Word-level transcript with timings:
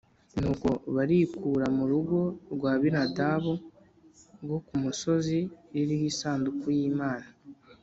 Nuko 0.39 0.69
barikura 0.95 1.65
mu 1.77 1.85
rugo 1.91 2.19
rwa 2.53 2.71
Abinadabu 2.77 3.53
rwo 4.43 4.57
ku 4.65 4.73
musozi 4.83 5.39
ririho 5.73 6.05
isanduku 6.11 6.65
y’Imana 6.77 7.27